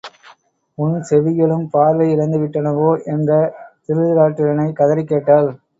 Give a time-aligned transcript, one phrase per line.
[0.77, 3.03] உன் செவிகளும் பார்வை இழந்து விட்டனவோ?
[3.05, 3.31] என்ற
[3.87, 5.49] திருதராட்டிரனைக் கதறிக் கேட்டாள்.